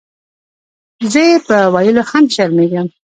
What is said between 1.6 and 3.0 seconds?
ویلو هم شرمېږم.